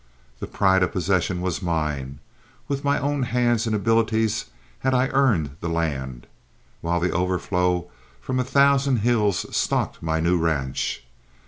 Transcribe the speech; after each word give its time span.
The 0.39 0.47
pride 0.47 0.81
of 0.81 0.93
possession 0.93 1.41
was 1.41 1.61
mine; 1.61 2.17
with 2.67 2.83
my 2.83 2.97
own 2.97 3.21
hands 3.21 3.67
and 3.67 3.75
abilities 3.75 4.45
had 4.79 4.95
I 4.95 5.09
earned 5.09 5.57
the 5.61 5.69
land, 5.69 6.25
while 6.81 6.99
the 6.99 7.11
overflow 7.11 7.87
from 8.19 8.39
a 8.39 8.43
thousand 8.43 9.01
hills 9.05 9.45
stocked 9.55 10.01
my 10.01 10.19
new 10.19 10.39
ranch. 10.39 11.03